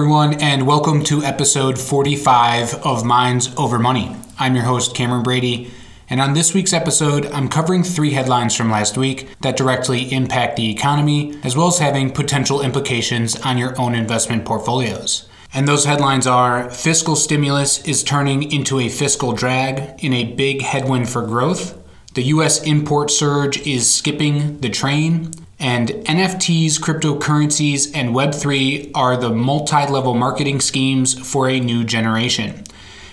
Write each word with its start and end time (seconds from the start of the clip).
everyone, 0.00 0.40
and 0.40 0.66
welcome 0.66 1.04
to 1.04 1.22
episode 1.22 1.78
45 1.78 2.72
of 2.86 3.04
Minds 3.04 3.54
Over 3.58 3.78
Money. 3.78 4.16
I'm 4.38 4.54
your 4.54 4.64
host, 4.64 4.94
Cameron 4.94 5.22
Brady, 5.22 5.70
and 6.08 6.22
on 6.22 6.32
this 6.32 6.54
week's 6.54 6.72
episode, 6.72 7.26
I'm 7.26 7.50
covering 7.50 7.82
three 7.82 8.12
headlines 8.12 8.56
from 8.56 8.70
last 8.70 8.96
week 8.96 9.28
that 9.42 9.58
directly 9.58 10.10
impact 10.10 10.56
the 10.56 10.70
economy, 10.70 11.38
as 11.42 11.54
well 11.54 11.66
as 11.66 11.80
having 11.80 12.12
potential 12.12 12.62
implications 12.62 13.36
on 13.42 13.58
your 13.58 13.78
own 13.78 13.94
investment 13.94 14.46
portfolios. 14.46 15.28
And 15.52 15.68
those 15.68 15.84
headlines 15.84 16.26
are 16.26 16.70
Fiscal 16.70 17.14
stimulus 17.14 17.86
is 17.86 18.02
turning 18.02 18.50
into 18.50 18.80
a 18.80 18.88
fiscal 18.88 19.32
drag 19.32 20.02
in 20.02 20.14
a 20.14 20.32
big 20.32 20.62
headwind 20.62 21.10
for 21.10 21.26
growth. 21.26 21.78
The 22.14 22.24
US 22.24 22.60
import 22.64 23.08
surge 23.08 23.64
is 23.64 23.92
skipping 23.92 24.60
the 24.60 24.68
train. 24.68 25.32
And 25.60 25.90
NFTs, 25.90 26.80
cryptocurrencies, 26.80 27.94
and 27.94 28.10
Web3 28.10 28.90
are 28.94 29.16
the 29.16 29.30
multi 29.30 29.86
level 29.86 30.14
marketing 30.14 30.60
schemes 30.60 31.14
for 31.14 31.48
a 31.48 31.60
new 31.60 31.84
generation. 31.84 32.64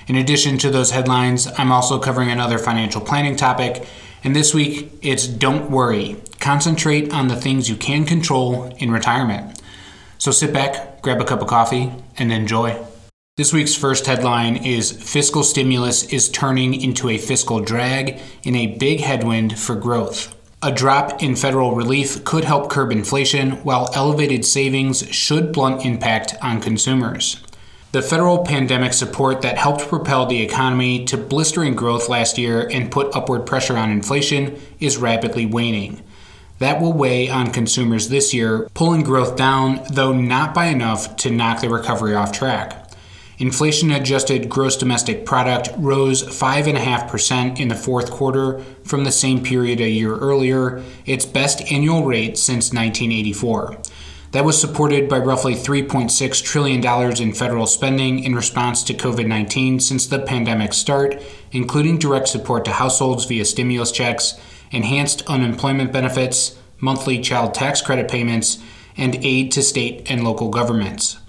In 0.07 0.15
addition 0.15 0.57
to 0.59 0.71
those 0.71 0.91
headlines, 0.91 1.47
I'm 1.59 1.71
also 1.71 1.99
covering 1.99 2.31
another 2.31 2.57
financial 2.57 3.01
planning 3.01 3.35
topic. 3.35 3.85
And 4.23 4.35
this 4.35 4.53
week, 4.53 4.91
it's 5.03 5.27
Don't 5.27 5.69
Worry. 5.69 6.15
Concentrate 6.39 7.13
on 7.13 7.27
the 7.27 7.35
things 7.35 7.69
you 7.69 7.75
can 7.75 8.05
control 8.05 8.73
in 8.77 8.89
retirement. 8.89 9.61
So 10.17 10.31
sit 10.31 10.53
back, 10.53 11.03
grab 11.03 11.21
a 11.21 11.25
cup 11.25 11.41
of 11.41 11.47
coffee, 11.47 11.91
and 12.17 12.31
enjoy. 12.31 12.86
This 13.37 13.53
week's 13.53 13.75
first 13.75 14.07
headline 14.07 14.55
is 14.65 14.91
Fiscal 14.91 15.43
stimulus 15.43 16.05
is 16.05 16.27
turning 16.27 16.73
into 16.73 17.07
a 17.07 17.19
fiscal 17.19 17.59
drag 17.59 18.19
in 18.41 18.55
a 18.55 18.77
big 18.77 19.01
headwind 19.01 19.59
for 19.59 19.75
growth. 19.75 20.35
A 20.63 20.71
drop 20.71 21.21
in 21.21 21.35
federal 21.35 21.75
relief 21.75 22.25
could 22.25 22.45
help 22.45 22.71
curb 22.71 22.91
inflation, 22.91 23.63
while 23.63 23.91
elevated 23.93 24.43
savings 24.43 25.07
should 25.13 25.53
blunt 25.53 25.85
impact 25.85 26.33
on 26.41 26.59
consumers. 26.59 27.43
The 27.91 28.01
federal 28.01 28.39
pandemic 28.43 28.93
support 28.93 29.43
that 29.43 29.59
helped 29.59 29.87
propel 29.87 30.25
the 30.25 30.41
economy 30.41 31.05
to 31.05 31.15
blistering 31.15 31.75
growth 31.75 32.09
last 32.09 32.39
year 32.39 32.67
and 32.73 32.91
put 32.91 33.15
upward 33.15 33.45
pressure 33.45 33.77
on 33.77 33.91
inflation 33.91 34.59
is 34.79 34.97
rapidly 34.97 35.45
waning. 35.45 36.01
That 36.57 36.81
will 36.81 36.91
weigh 36.91 37.29
on 37.29 37.51
consumers 37.51 38.09
this 38.09 38.33
year, 38.33 38.67
pulling 38.73 39.03
growth 39.03 39.35
down, 39.35 39.81
though 39.91 40.11
not 40.11 40.55
by 40.55 40.65
enough 40.65 41.17
to 41.17 41.29
knock 41.29 41.61
the 41.61 41.69
recovery 41.69 42.15
off 42.15 42.31
track. 42.31 42.86
Inflation 43.39 43.91
adjusted 43.91 44.49
gross 44.49 44.75
domestic 44.75 45.23
product 45.23 45.69
rose 45.77 46.23
5.5% 46.23 47.59
in 47.59 47.67
the 47.67 47.75
fourth 47.75 48.09
quarter 48.09 48.63
from 48.83 49.03
the 49.03 49.11
same 49.11 49.43
period 49.43 49.79
a 49.79 49.87
year 49.87 50.15
earlier, 50.17 50.81
its 51.05 51.23
best 51.23 51.71
annual 51.71 52.03
rate 52.03 52.35
since 52.35 52.73
1984. 52.73 53.77
That 54.31 54.43
was 54.43 54.59
supported 54.59 55.07
by 55.07 55.19
roughly 55.19 55.53
$3.6 55.53 56.43
trillion 56.43 57.21
in 57.21 57.33
federal 57.33 57.67
spending 57.67 58.23
in 58.23 58.33
response 58.33 58.83
to 58.83 58.93
COVID 58.95 59.27
19 59.27 59.81
since 59.81 60.07
the 60.07 60.19
pandemic's 60.19 60.77
start, 60.77 61.21
including 61.51 61.99
direct 61.99 62.27
support 62.27 62.65
to 62.65 62.71
households 62.71 63.25
via 63.25 63.45
stimulus 63.45 63.91
checks, 63.91 64.33
enhanced 64.71 65.21
unemployment 65.27 65.93
benefits, 65.93 66.57
monthly 66.79 67.19
child 67.19 67.53
tax 67.53 67.83
credit 67.83 68.09
payments, 68.09 68.57
and 68.97 69.23
aid 69.23 69.51
to 69.51 69.61
state 69.61 70.09
and 70.09 70.23
local 70.23 70.49
governments. 70.49 71.19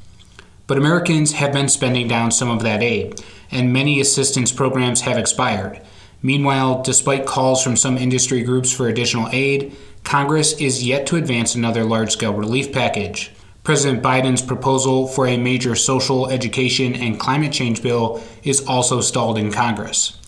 But 0.69 0.77
Americans 0.77 1.33
have 1.33 1.53
been 1.53 1.69
spending 1.69 2.07
down 2.07 2.31
some 2.31 2.51
of 2.51 2.63
that 2.63 2.83
aid, 2.83 3.25
and 3.51 3.73
many 3.73 4.01
assistance 4.01 4.53
programs 4.53 5.01
have 5.01 5.17
expired. 5.17 5.81
Meanwhile, 6.21 6.83
despite 6.83 7.25
calls 7.25 7.63
from 7.65 7.75
some 7.75 7.97
industry 7.97 8.43
groups 8.43 8.71
for 8.71 8.87
additional 8.87 9.31
aid, 9.33 9.75
Congress 10.05 10.53
is 10.61 10.87
yet 10.87 11.07
to 11.07 11.17
advance 11.17 11.55
another 11.55 11.85
large 11.85 12.13
scale 12.13 12.35
relief 12.35 12.71
package. 12.71 13.33
President 13.65 14.03
Biden's 14.03 14.43
proposal 14.43 15.09
for 15.09 15.27
a 15.27 15.39
major 15.39 15.75
social, 15.75 16.29
education, 16.29 16.95
and 16.95 17.19
climate 17.19 17.53
change 17.53 17.83
bill 17.83 18.23
is 18.43 18.67
also 18.67 19.01
stalled 19.01 19.39
in 19.39 19.51
Congress. 19.51 20.19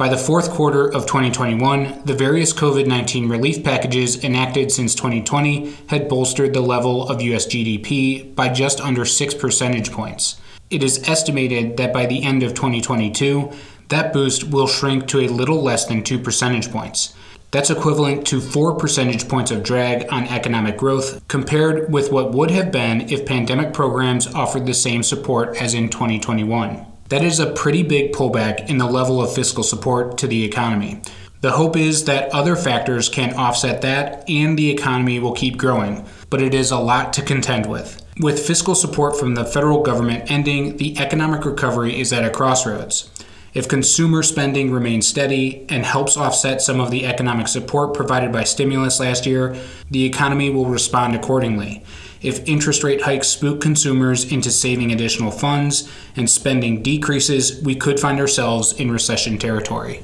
By 0.00 0.08
the 0.08 0.16
fourth 0.16 0.48
quarter 0.52 0.86
of 0.86 1.04
2021, 1.04 2.04
the 2.06 2.14
various 2.14 2.54
COVID 2.54 2.86
19 2.86 3.28
relief 3.28 3.62
packages 3.62 4.24
enacted 4.24 4.72
since 4.72 4.94
2020 4.94 5.76
had 5.88 6.08
bolstered 6.08 6.54
the 6.54 6.62
level 6.62 7.06
of 7.06 7.20
US 7.20 7.44
GDP 7.44 8.34
by 8.34 8.48
just 8.48 8.80
under 8.80 9.04
6 9.04 9.34
percentage 9.34 9.92
points. 9.92 10.40
It 10.70 10.82
is 10.82 11.06
estimated 11.06 11.76
that 11.76 11.92
by 11.92 12.06
the 12.06 12.22
end 12.22 12.42
of 12.42 12.54
2022, 12.54 13.52
that 13.88 14.14
boost 14.14 14.44
will 14.44 14.66
shrink 14.66 15.06
to 15.08 15.20
a 15.20 15.28
little 15.28 15.62
less 15.62 15.84
than 15.84 16.02
2 16.02 16.18
percentage 16.18 16.72
points. 16.72 17.14
That's 17.50 17.68
equivalent 17.68 18.26
to 18.28 18.40
4 18.40 18.76
percentage 18.76 19.28
points 19.28 19.50
of 19.50 19.62
drag 19.62 20.10
on 20.10 20.28
economic 20.28 20.78
growth 20.78 21.28
compared 21.28 21.92
with 21.92 22.10
what 22.10 22.32
would 22.32 22.50
have 22.52 22.72
been 22.72 23.02
if 23.10 23.26
pandemic 23.26 23.74
programs 23.74 24.26
offered 24.28 24.64
the 24.64 24.72
same 24.72 25.02
support 25.02 25.58
as 25.58 25.74
in 25.74 25.90
2021. 25.90 26.86
That 27.10 27.24
is 27.24 27.40
a 27.40 27.50
pretty 27.50 27.82
big 27.82 28.12
pullback 28.12 28.70
in 28.70 28.78
the 28.78 28.86
level 28.86 29.20
of 29.20 29.34
fiscal 29.34 29.64
support 29.64 30.16
to 30.18 30.28
the 30.28 30.44
economy. 30.44 31.02
The 31.40 31.50
hope 31.50 31.76
is 31.76 32.04
that 32.04 32.32
other 32.32 32.54
factors 32.54 33.08
can 33.08 33.34
offset 33.34 33.82
that 33.82 34.30
and 34.30 34.56
the 34.56 34.70
economy 34.70 35.18
will 35.18 35.32
keep 35.32 35.56
growing, 35.56 36.06
but 36.30 36.40
it 36.40 36.54
is 36.54 36.70
a 36.70 36.78
lot 36.78 37.12
to 37.14 37.22
contend 37.22 37.66
with. 37.66 38.00
With 38.20 38.46
fiscal 38.46 38.76
support 38.76 39.18
from 39.18 39.34
the 39.34 39.44
federal 39.44 39.82
government 39.82 40.30
ending, 40.30 40.76
the 40.76 40.96
economic 41.00 41.44
recovery 41.44 41.98
is 41.98 42.12
at 42.12 42.24
a 42.24 42.30
crossroads. 42.30 43.10
If 43.54 43.66
consumer 43.66 44.22
spending 44.22 44.70
remains 44.70 45.08
steady 45.08 45.66
and 45.68 45.84
helps 45.84 46.16
offset 46.16 46.62
some 46.62 46.78
of 46.78 46.92
the 46.92 47.04
economic 47.06 47.48
support 47.48 47.92
provided 47.92 48.30
by 48.30 48.44
stimulus 48.44 49.00
last 49.00 49.26
year, 49.26 49.56
the 49.90 50.04
economy 50.04 50.50
will 50.50 50.66
respond 50.66 51.16
accordingly. 51.16 51.82
If 52.22 52.46
interest 52.46 52.84
rate 52.84 53.02
hikes 53.02 53.28
spook 53.28 53.60
consumers 53.60 54.30
into 54.30 54.50
saving 54.50 54.92
additional 54.92 55.30
funds 55.30 55.90
and 56.16 56.28
spending 56.28 56.82
decreases, 56.82 57.62
we 57.62 57.74
could 57.74 57.98
find 57.98 58.20
ourselves 58.20 58.72
in 58.74 58.90
recession 58.90 59.38
territory. 59.38 60.02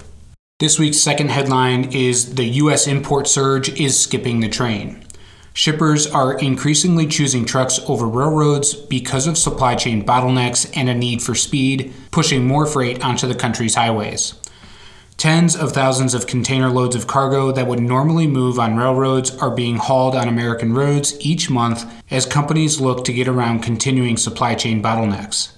This 0.59 0.79
week's 0.79 0.97
second 0.99 1.31
headline 1.31 1.93
is 1.93 2.37
The 2.37 2.47
U.S. 2.63 2.87
import 2.87 3.29
surge 3.29 3.69
is 3.79 4.01
skipping 4.01 4.41
the 4.41 4.49
train. 4.49 5.05
Shippers 5.53 6.07
are 6.07 6.39
increasingly 6.39 7.07
choosing 7.07 7.45
trucks 7.45 7.81
over 7.87 8.07
railroads 8.07 8.75
because 8.75 9.27
of 9.27 9.37
supply 9.37 9.75
chain 9.75 10.05
bottlenecks 10.05 10.71
and 10.75 10.89
a 10.89 10.95
need 10.95 11.23
for 11.23 11.35
speed, 11.35 11.93
pushing 12.11 12.47
more 12.47 12.65
freight 12.65 13.03
onto 13.05 13.27
the 13.27 13.35
country's 13.35 13.75
highways. 13.75 14.35
Tens 15.17 15.57
of 15.57 15.73
thousands 15.73 16.13
of 16.13 16.27
container 16.27 16.69
loads 16.69 16.95
of 16.95 17.07
cargo 17.07 17.51
that 17.51 17.67
would 17.67 17.81
normally 17.81 18.27
move 18.27 18.59
on 18.59 18.77
railroads 18.77 19.35
are 19.39 19.51
being 19.51 19.77
hauled 19.77 20.15
on 20.15 20.29
American 20.29 20.75
roads 20.75 21.17
each 21.21 21.49
month 21.49 21.91
as 22.11 22.27
companies 22.27 22.83
look 22.83 23.03
to 23.05 23.15
get 23.15 23.27
around 23.27 23.61
continuing 23.61 24.19
supply 24.19 24.55
chain 24.55 24.83
bottlenecks. 24.83 25.53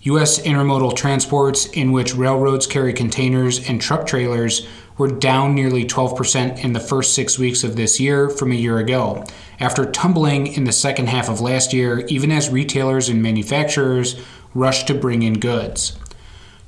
U.S. 0.00 0.40
intermodal 0.40 0.96
transports, 0.96 1.66
in 1.66 1.92
which 1.92 2.14
railroads 2.14 2.66
carry 2.66 2.94
containers 2.94 3.68
and 3.68 3.82
truck 3.82 4.06
trailers, 4.06 4.66
were 4.96 5.08
down 5.10 5.54
nearly 5.54 5.84
12% 5.84 6.64
in 6.64 6.72
the 6.72 6.80
first 6.80 7.14
six 7.14 7.38
weeks 7.38 7.64
of 7.64 7.76
this 7.76 8.00
year 8.00 8.30
from 8.30 8.50
a 8.50 8.54
year 8.54 8.78
ago, 8.78 9.24
after 9.60 9.84
tumbling 9.84 10.46
in 10.46 10.64
the 10.64 10.72
second 10.72 11.08
half 11.10 11.28
of 11.28 11.42
last 11.42 11.74
year, 11.74 12.06
even 12.06 12.32
as 12.32 12.48
retailers 12.48 13.10
and 13.10 13.20
manufacturers 13.20 14.18
rushed 14.54 14.86
to 14.86 14.94
bring 14.94 15.22
in 15.22 15.34
goods. 15.34 15.98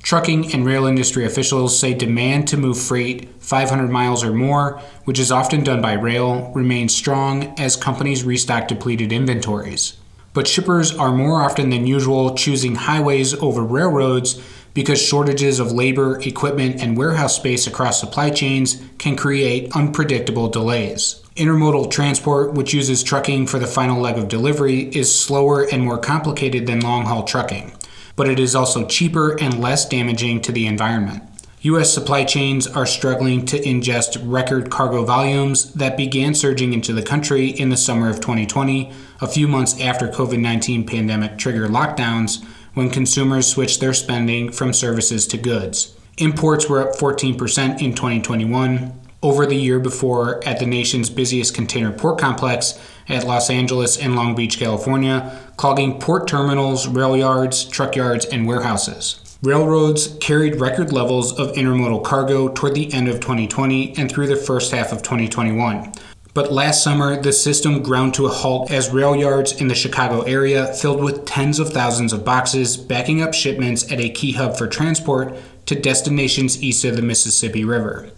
Trucking 0.01 0.53
and 0.53 0.65
rail 0.65 0.85
industry 0.85 1.25
officials 1.25 1.77
say 1.77 1.93
demand 1.93 2.47
to 2.47 2.57
move 2.57 2.79
freight 2.79 3.29
500 3.39 3.89
miles 3.89 4.23
or 4.23 4.33
more, 4.33 4.81
which 5.03 5.19
is 5.19 5.31
often 5.31 5.63
done 5.63 5.81
by 5.81 5.93
rail, 5.93 6.51
remains 6.55 6.95
strong 6.95 7.53
as 7.59 7.75
companies 7.75 8.23
restock 8.23 8.67
depleted 8.67 9.11
inventories. 9.11 9.97
But 10.33 10.47
shippers 10.47 10.95
are 10.95 11.11
more 11.11 11.41
often 11.41 11.69
than 11.69 11.85
usual 11.85 12.35
choosing 12.35 12.75
highways 12.75 13.33
over 13.35 13.63
railroads 13.63 14.41
because 14.73 15.01
shortages 15.01 15.59
of 15.59 15.71
labor, 15.71 16.19
equipment, 16.21 16.81
and 16.81 16.95
warehouse 16.97 17.35
space 17.35 17.67
across 17.67 17.99
supply 17.99 18.29
chains 18.29 18.81
can 18.97 19.15
create 19.15 19.75
unpredictable 19.75 20.47
delays. 20.47 21.21
Intermodal 21.35 21.89
transport, 21.89 22.53
which 22.53 22.73
uses 22.73 23.03
trucking 23.03 23.47
for 23.47 23.59
the 23.59 23.67
final 23.67 23.99
leg 23.99 24.17
of 24.17 24.27
delivery, 24.27 24.89
is 24.95 25.19
slower 25.19 25.63
and 25.63 25.83
more 25.83 25.97
complicated 25.97 26.67
than 26.67 26.79
long 26.79 27.05
haul 27.05 27.23
trucking 27.23 27.73
but 28.19 28.27
it 28.27 28.37
is 28.37 28.53
also 28.53 28.85
cheaper 28.85 29.39
and 29.39 29.61
less 29.61 29.87
damaging 29.87 30.41
to 30.41 30.51
the 30.51 30.67
environment. 30.67 31.23
U.S. 31.61 31.93
supply 31.93 32.25
chains 32.25 32.67
are 32.67 32.85
struggling 32.85 33.45
to 33.45 33.57
ingest 33.61 34.17
record 34.21 34.69
cargo 34.69 35.05
volumes 35.05 35.73
that 35.75 35.95
began 35.95 36.35
surging 36.35 36.73
into 36.73 36.91
the 36.91 37.01
country 37.01 37.47
in 37.47 37.69
the 37.69 37.77
summer 37.77 38.09
of 38.09 38.17
2020, 38.17 38.91
a 39.21 39.27
few 39.27 39.47
months 39.47 39.79
after 39.79 40.09
COVID 40.09 40.37
19 40.37 40.85
pandemic 40.85 41.37
triggered 41.37 41.69
lockdowns, 41.69 42.43
when 42.73 42.89
consumers 42.89 43.47
switched 43.47 43.79
their 43.79 43.93
spending 43.93 44.51
from 44.51 44.73
services 44.73 45.25
to 45.27 45.37
goods. 45.37 45.95
Imports 46.17 46.67
were 46.67 46.81
up 46.81 46.97
14% 46.97 47.81
in 47.81 47.93
2021, 47.95 48.99
over 49.21 49.45
the 49.45 49.55
year 49.55 49.79
before 49.79 50.45
at 50.45 50.59
the 50.59 50.65
nation's 50.65 51.09
busiest 51.09 51.53
container 51.53 51.91
port 51.91 52.19
complex 52.19 52.79
at 53.09 53.25
Los 53.25 53.49
Angeles 53.49 53.97
and 53.97 54.15
Long 54.15 54.35
Beach, 54.35 54.57
California, 54.57 55.37
clogging 55.57 55.99
port 55.99 56.27
terminals, 56.27 56.87
rail 56.87 57.17
yards, 57.17 57.65
truck 57.65 57.95
yards, 57.95 58.25
and 58.25 58.47
warehouses. 58.47 59.37
Railroads 59.41 60.17
carried 60.19 60.59
record 60.59 60.91
levels 60.91 61.37
of 61.39 61.53
intermodal 61.53 62.03
cargo 62.03 62.49
toward 62.49 62.75
the 62.75 62.93
end 62.93 63.07
of 63.07 63.21
2020 63.21 63.97
and 63.97 64.11
through 64.11 64.27
the 64.27 64.35
first 64.35 64.71
half 64.71 64.91
of 64.91 65.01
2021. 65.01 65.93
But 66.33 66.51
last 66.51 66.83
summer, 66.83 67.19
the 67.19 67.33
system 67.33 67.81
ground 67.81 68.13
to 68.13 68.27
a 68.27 68.29
halt 68.29 68.69
as 68.69 68.91
rail 68.91 69.15
yards 69.15 69.59
in 69.59 69.67
the 69.67 69.75
Chicago 69.75 70.21
area 70.21 70.73
filled 70.73 71.03
with 71.03 71.25
tens 71.25 71.57
of 71.57 71.69
thousands 71.69 72.13
of 72.13 72.23
boxes 72.23 72.77
backing 72.77 73.21
up 73.21 73.33
shipments 73.33 73.91
at 73.91 73.99
a 73.99 74.09
key 74.09 74.33
hub 74.33 74.55
for 74.57 74.67
transport 74.67 75.33
to 75.65 75.75
destinations 75.75 76.61
east 76.61 76.85
of 76.85 76.95
the 76.95 77.01
Mississippi 77.01 77.65
River. 77.65 78.11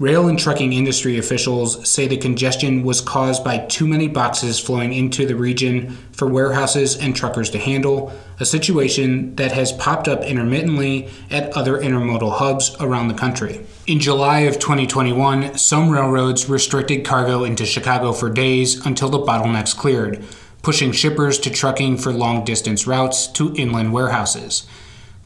Rail 0.00 0.28
and 0.28 0.38
trucking 0.38 0.72
industry 0.72 1.18
officials 1.18 1.86
say 1.86 2.06
the 2.06 2.16
congestion 2.16 2.84
was 2.84 3.02
caused 3.02 3.44
by 3.44 3.58
too 3.58 3.86
many 3.86 4.08
boxes 4.08 4.58
flowing 4.58 4.94
into 4.94 5.26
the 5.26 5.36
region 5.36 5.90
for 6.12 6.26
warehouses 6.26 6.96
and 6.96 7.14
truckers 7.14 7.50
to 7.50 7.58
handle, 7.58 8.10
a 8.38 8.46
situation 8.46 9.36
that 9.36 9.52
has 9.52 9.72
popped 9.72 10.08
up 10.08 10.22
intermittently 10.22 11.10
at 11.30 11.54
other 11.54 11.76
intermodal 11.76 12.32
hubs 12.32 12.74
around 12.80 13.08
the 13.08 13.14
country. 13.14 13.60
In 13.86 14.00
July 14.00 14.38
of 14.40 14.58
2021, 14.58 15.58
some 15.58 15.90
railroads 15.90 16.48
restricted 16.48 17.04
cargo 17.04 17.44
into 17.44 17.66
Chicago 17.66 18.14
for 18.14 18.30
days 18.30 18.86
until 18.86 19.10
the 19.10 19.18
bottlenecks 19.18 19.76
cleared, 19.76 20.24
pushing 20.62 20.92
shippers 20.92 21.38
to 21.40 21.50
trucking 21.50 21.98
for 21.98 22.10
long 22.10 22.42
distance 22.42 22.86
routes 22.86 23.26
to 23.26 23.54
inland 23.54 23.92
warehouses. 23.92 24.66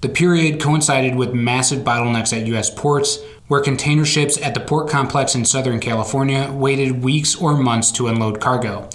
The 0.05 0.11
period 0.11 0.61
coincided 0.61 1.15
with 1.15 1.33
massive 1.33 1.83
bottlenecks 1.83 2.39
at 2.39 2.47
U.S. 2.49 2.69
ports 2.69 3.21
where 3.49 3.62
container 3.62 4.05
ships 4.05 4.37
at 4.37 4.53
the 4.53 4.61
port 4.61 4.91
complex 4.91 5.35
in 5.35 5.47
Southern 5.47 5.81
California 5.81 6.53
waited 6.53 7.03
weeks 7.03 7.35
or 7.35 7.56
months 7.56 7.91
to 7.93 8.09
unload 8.09 8.39
cargo. 8.39 8.91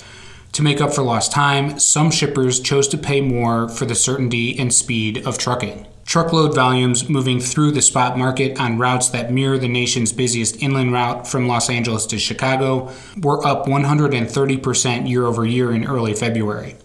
To 0.52 0.62
make 0.62 0.80
up 0.80 0.94
for 0.94 1.02
lost 1.02 1.32
time, 1.32 1.80
some 1.80 2.12
shippers 2.12 2.60
chose 2.60 2.88
to 2.90 2.98
pay 3.00 3.22
more 3.22 3.68
for 3.68 3.86
the 3.86 3.96
certainty 3.96 4.56
and 4.60 4.72
speed 4.72 5.26
of 5.26 5.40
trucking. 5.40 5.88
Truckload 6.06 6.54
volumes 6.54 7.10
moving 7.10 7.40
through 7.40 7.72
the 7.72 7.82
spot 7.82 8.16
market 8.16 8.60
on 8.60 8.78
routes 8.78 9.10
that 9.10 9.34
mirror 9.34 9.58
the 9.58 9.68
nation's 9.68 10.14
busiest 10.14 10.62
inland 10.62 10.94
route 10.94 11.28
from 11.28 11.48
Los 11.48 11.72
Angeles 11.72 12.06
to 12.06 12.20
Chicago 12.20 12.94
were 13.18 13.44
up 13.44 13.66
130% 13.66 15.10
year 15.10 15.26
over 15.26 15.44
year 15.44 15.72
in 15.72 15.88
early 15.88 16.14
February. 16.14 16.76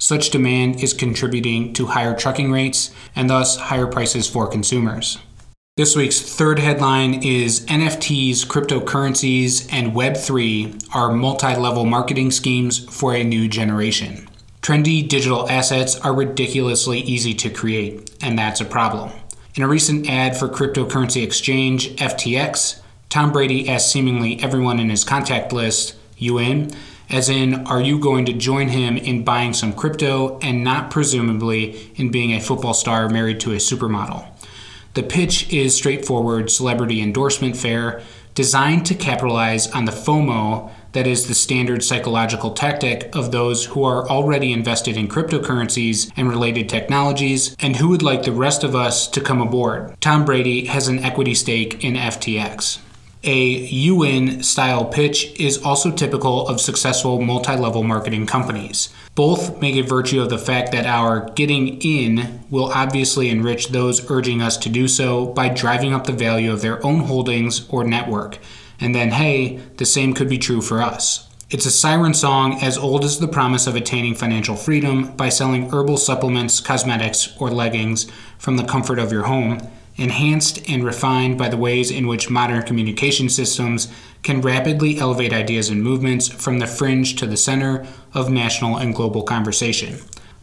Such 0.00 0.30
demand 0.30 0.82
is 0.82 0.94
contributing 0.94 1.74
to 1.74 1.88
higher 1.88 2.16
trucking 2.16 2.50
rates 2.50 2.90
and 3.14 3.28
thus 3.28 3.58
higher 3.58 3.86
prices 3.86 4.26
for 4.26 4.46
consumers. 4.46 5.18
This 5.76 5.94
week's 5.94 6.20
third 6.20 6.58
headline 6.58 7.22
is 7.22 7.66
NFTs, 7.66 8.46
cryptocurrencies, 8.46 9.68
and 9.70 9.92
Web3 9.92 10.88
are 10.94 11.12
multi 11.12 11.54
level 11.54 11.84
marketing 11.84 12.30
schemes 12.30 12.78
for 12.78 13.14
a 13.14 13.22
new 13.22 13.46
generation. 13.46 14.26
Trendy 14.62 15.06
digital 15.06 15.48
assets 15.50 16.00
are 16.00 16.14
ridiculously 16.14 17.00
easy 17.00 17.34
to 17.34 17.50
create, 17.50 18.10
and 18.22 18.38
that's 18.38 18.62
a 18.62 18.64
problem. 18.64 19.12
In 19.54 19.62
a 19.62 19.68
recent 19.68 20.08
ad 20.08 20.34
for 20.34 20.48
cryptocurrency 20.48 21.22
exchange 21.22 21.90
FTX, 21.96 22.80
Tom 23.10 23.32
Brady 23.32 23.68
asked 23.68 23.92
seemingly 23.92 24.42
everyone 24.42 24.80
in 24.80 24.88
his 24.88 25.04
contact 25.04 25.52
list, 25.52 25.94
You 26.16 26.38
in? 26.38 26.70
As 27.10 27.28
in, 27.28 27.66
are 27.66 27.80
you 27.80 27.98
going 27.98 28.24
to 28.26 28.32
join 28.32 28.68
him 28.68 28.96
in 28.96 29.24
buying 29.24 29.52
some 29.52 29.72
crypto 29.72 30.38
and 30.40 30.62
not 30.62 30.92
presumably 30.92 31.90
in 31.96 32.10
being 32.10 32.32
a 32.32 32.40
football 32.40 32.72
star 32.72 33.08
married 33.08 33.40
to 33.40 33.52
a 33.52 33.56
supermodel? 33.56 34.28
The 34.94 35.02
pitch 35.02 35.52
is 35.52 35.74
straightforward 35.74 36.50
celebrity 36.50 37.00
endorsement 37.00 37.56
fare 37.56 38.02
designed 38.34 38.86
to 38.86 38.94
capitalize 38.94 39.68
on 39.72 39.86
the 39.86 39.92
FOMO 39.92 40.70
that 40.92 41.06
is 41.06 41.26
the 41.26 41.34
standard 41.34 41.82
psychological 41.82 42.52
tactic 42.52 43.14
of 43.14 43.32
those 43.32 43.66
who 43.66 43.82
are 43.82 44.08
already 44.08 44.52
invested 44.52 44.96
in 44.96 45.08
cryptocurrencies 45.08 46.12
and 46.16 46.28
related 46.28 46.68
technologies 46.68 47.56
and 47.60 47.76
who 47.76 47.88
would 47.88 48.02
like 48.02 48.22
the 48.22 48.32
rest 48.32 48.62
of 48.62 48.76
us 48.76 49.08
to 49.08 49.20
come 49.20 49.40
aboard. 49.40 50.00
Tom 50.00 50.24
Brady 50.24 50.66
has 50.66 50.86
an 50.86 51.00
equity 51.00 51.34
stake 51.34 51.84
in 51.84 51.94
FTX. 51.94 52.78
A 53.22 53.66
you-in 53.66 54.42
style 54.42 54.86
pitch 54.86 55.38
is 55.38 55.62
also 55.62 55.90
typical 55.90 56.48
of 56.48 56.58
successful 56.58 57.20
multi 57.20 57.54
level 57.54 57.82
marketing 57.82 58.24
companies. 58.24 58.88
Both 59.14 59.60
make 59.60 59.76
a 59.76 59.82
virtue 59.82 60.22
of 60.22 60.30
the 60.30 60.38
fact 60.38 60.72
that 60.72 60.86
our 60.86 61.28
getting 61.32 61.78
in 61.82 62.42
will 62.48 62.72
obviously 62.72 63.28
enrich 63.28 63.68
those 63.68 64.10
urging 64.10 64.40
us 64.40 64.56
to 64.58 64.70
do 64.70 64.88
so 64.88 65.26
by 65.26 65.50
driving 65.50 65.92
up 65.92 66.06
the 66.06 66.14
value 66.14 66.50
of 66.50 66.62
their 66.62 66.84
own 66.84 67.00
holdings 67.00 67.68
or 67.68 67.84
network. 67.84 68.38
And 68.80 68.94
then, 68.94 69.10
hey, 69.10 69.60
the 69.76 69.84
same 69.84 70.14
could 70.14 70.30
be 70.30 70.38
true 70.38 70.62
for 70.62 70.80
us. 70.80 71.28
It's 71.50 71.66
a 71.66 71.70
siren 71.70 72.14
song 72.14 72.62
as 72.62 72.78
old 72.78 73.04
as 73.04 73.18
the 73.18 73.28
promise 73.28 73.66
of 73.66 73.76
attaining 73.76 74.14
financial 74.14 74.56
freedom 74.56 75.14
by 75.16 75.28
selling 75.28 75.70
herbal 75.70 75.98
supplements, 75.98 76.58
cosmetics, 76.58 77.36
or 77.38 77.50
leggings 77.50 78.10
from 78.38 78.56
the 78.56 78.64
comfort 78.64 78.98
of 78.98 79.12
your 79.12 79.24
home 79.24 79.60
enhanced 80.00 80.68
and 80.68 80.82
refined 80.82 81.38
by 81.38 81.48
the 81.48 81.56
ways 81.56 81.90
in 81.90 82.06
which 82.06 82.30
modern 82.30 82.62
communication 82.62 83.28
systems 83.28 83.92
can 84.22 84.40
rapidly 84.40 84.98
elevate 84.98 85.32
ideas 85.32 85.68
and 85.68 85.82
movements 85.82 86.28
from 86.28 86.58
the 86.58 86.66
fringe 86.66 87.16
to 87.16 87.26
the 87.26 87.36
center 87.36 87.86
of 88.14 88.30
national 88.30 88.76
and 88.76 88.94
global 88.94 89.22
conversation. 89.22 89.98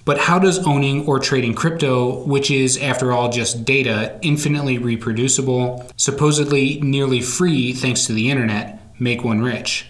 But 0.05 0.19
how 0.19 0.39
does 0.39 0.65
owning 0.65 1.05
or 1.05 1.19
trading 1.19 1.53
crypto, 1.53 2.23
which 2.23 2.49
is, 2.49 2.77
after 2.77 3.11
all, 3.11 3.29
just 3.29 3.65
data, 3.65 4.17
infinitely 4.21 4.77
reproducible, 4.77 5.85
supposedly 5.97 6.79
nearly 6.79 7.19
free 7.19 7.73
thanks 7.73 8.05
to 8.05 8.13
the 8.13 8.31
internet, 8.31 8.79
make 9.01 9.25
one 9.25 9.41
rich? 9.41 9.87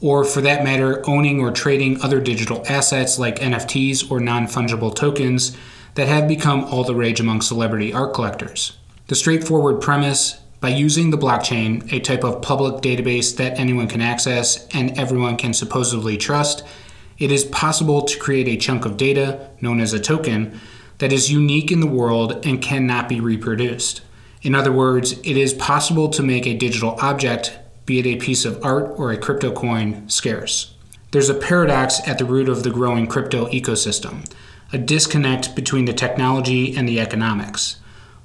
Or, 0.00 0.24
for 0.24 0.40
that 0.42 0.62
matter, 0.62 1.02
owning 1.08 1.40
or 1.40 1.50
trading 1.50 2.00
other 2.00 2.20
digital 2.20 2.64
assets 2.68 3.18
like 3.18 3.40
NFTs 3.40 4.08
or 4.08 4.20
non 4.20 4.46
fungible 4.46 4.94
tokens 4.94 5.56
that 5.94 6.06
have 6.06 6.28
become 6.28 6.62
all 6.64 6.84
the 6.84 6.94
rage 6.94 7.18
among 7.18 7.40
celebrity 7.40 7.92
art 7.92 8.14
collectors? 8.14 8.76
The 9.08 9.14
straightforward 9.14 9.80
premise 9.80 10.40
by 10.58 10.70
using 10.70 11.10
the 11.10 11.18
blockchain, 11.18 11.92
a 11.92 12.00
type 12.00 12.24
of 12.24 12.42
public 12.42 12.82
database 12.82 13.36
that 13.36 13.56
anyone 13.56 13.86
can 13.86 14.00
access 14.00 14.66
and 14.74 14.98
everyone 14.98 15.36
can 15.36 15.54
supposedly 15.54 16.16
trust, 16.16 16.64
it 17.16 17.30
is 17.30 17.44
possible 17.44 18.02
to 18.02 18.18
create 18.18 18.48
a 18.48 18.56
chunk 18.56 18.84
of 18.84 18.96
data, 18.96 19.48
known 19.60 19.78
as 19.78 19.92
a 19.92 20.00
token, 20.00 20.58
that 20.98 21.12
is 21.12 21.30
unique 21.30 21.70
in 21.70 21.78
the 21.78 21.86
world 21.86 22.44
and 22.44 22.60
cannot 22.60 23.08
be 23.08 23.20
reproduced. 23.20 24.00
In 24.42 24.56
other 24.56 24.72
words, 24.72 25.12
it 25.20 25.36
is 25.36 25.54
possible 25.54 26.08
to 26.08 26.22
make 26.24 26.44
a 26.44 26.56
digital 26.56 26.98
object, 27.00 27.56
be 27.84 28.00
it 28.00 28.06
a 28.06 28.16
piece 28.16 28.44
of 28.44 28.64
art 28.64 28.92
or 28.96 29.12
a 29.12 29.18
crypto 29.18 29.52
coin, 29.52 30.08
scarce. 30.08 30.74
There's 31.12 31.28
a 31.28 31.34
paradox 31.34 32.00
at 32.08 32.18
the 32.18 32.24
root 32.24 32.48
of 32.48 32.64
the 32.64 32.70
growing 32.70 33.06
crypto 33.06 33.46
ecosystem, 33.50 34.28
a 34.72 34.78
disconnect 34.78 35.54
between 35.54 35.84
the 35.84 35.92
technology 35.92 36.76
and 36.76 36.88
the 36.88 36.98
economics. 36.98 37.76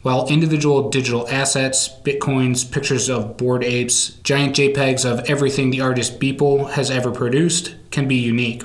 While 0.02 0.28
individual 0.30 0.90
digital 0.90 1.28
assets, 1.30 1.88
bitcoins, 1.88 2.70
pictures 2.70 3.08
of 3.08 3.38
bored 3.38 3.64
apes, 3.64 4.10
giant 4.24 4.56
JPEGs 4.56 5.06
of 5.06 5.30
everything 5.30 5.70
the 5.70 5.82
artist 5.82 6.20
Beeple 6.20 6.72
has 6.72 6.90
ever 6.90 7.12
produced 7.12 7.76
can 7.92 8.08
be 8.08 8.16
unique, 8.16 8.64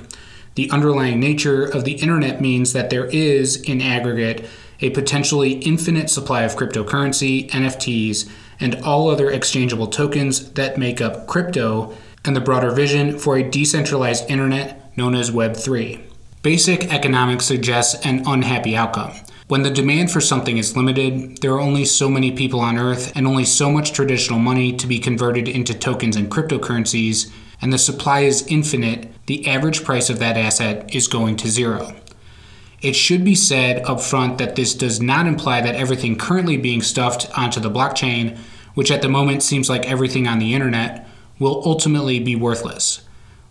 the 0.55 0.71
underlying 0.71 1.21
nature 1.21 1.65
of 1.65 1.85
the 1.85 1.93
internet 1.93 2.41
means 2.41 2.73
that 2.73 2.89
there 2.89 3.05
is, 3.07 3.57
in 3.63 3.83
aggregate, 3.83 4.47
a 4.81 4.89
potentially 4.91 5.53
infinite 5.53 6.09
supply 6.09 6.43
of 6.43 6.57
cryptocurrency, 6.57 7.51
NFTs, 7.51 8.27
and 8.59 8.75
all 8.77 9.11
other 9.11 9.31
exchangeable 9.31 9.87
tokens 9.87 10.53
that 10.53 10.79
make 10.79 11.03
up 11.03 11.27
crypto 11.27 11.95
and 12.25 12.35
the 12.35 12.41
broader 12.41 12.71
vision 12.71 13.19
for 13.19 13.37
a 13.37 13.49
decentralized 13.49 14.31
internet 14.31 14.97
known 14.97 15.15
as 15.15 15.31
Web3. 15.31 16.01
Basic 16.43 16.93
economics 16.93 17.45
suggests 17.45 18.05
an 18.07 18.23
unhappy 18.27 18.75
outcome. 18.75 19.13
When 19.49 19.63
the 19.63 19.71
demand 19.71 20.11
for 20.11 20.21
something 20.21 20.59
is 20.59 20.77
limited, 20.77 21.41
there 21.41 21.53
are 21.53 21.61
only 21.61 21.85
so 21.85 22.09
many 22.11 22.33
people 22.33 22.59
on 22.59 22.77
Earth 22.77 23.13
and 23.15 23.29
only 23.29 23.45
so 23.45 23.71
much 23.71 23.93
traditional 23.93 24.41
money 24.41 24.73
to 24.73 24.89
be 24.89 24.99
converted 24.99 25.47
into 25.47 25.73
tokens 25.73 26.17
and 26.17 26.29
cryptocurrencies, 26.29 27.31
and 27.63 27.73
the 27.73 27.79
supply 27.79 28.21
is 28.23 28.45
infinite, 28.49 29.09
the 29.27 29.47
average 29.47 29.85
price 29.85 30.11
of 30.11 30.19
that 30.19 30.37
asset 30.37 30.93
is 30.93 31.07
going 31.07 31.37
to 31.37 31.49
zero. 31.49 31.95
It 32.83 32.97
should 32.97 33.25
be 33.25 33.37
said 33.37 33.85
up 33.85 34.01
front 34.01 34.39
that 34.39 34.57
this 34.57 34.75
does 34.75 35.01
not 35.01 35.29
imply 35.29 35.61
that 35.61 35.77
everything 35.77 36.19
currently 36.19 36.57
being 36.57 36.83
stuffed 36.83 37.31
onto 37.39 37.61
the 37.61 37.71
blockchain, 37.71 38.37
which 38.75 38.91
at 38.91 39.01
the 39.01 39.09
moment 39.09 39.45
seems 39.45 39.71
like 39.71 39.89
everything 39.89 40.27
on 40.27 40.41
the 40.41 40.55
internet, 40.55 41.09
will 41.39 41.63
ultimately 41.65 42.19
be 42.19 42.35
worthless. 42.35 43.03